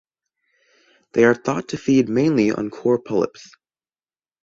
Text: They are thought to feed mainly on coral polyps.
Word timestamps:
They 1.13 1.25
are 1.25 1.35
thought 1.35 1.67
to 1.67 1.77
feed 1.77 2.09
mainly 2.09 2.49
on 2.49 2.71
coral 2.71 3.03
polyps. 3.03 3.51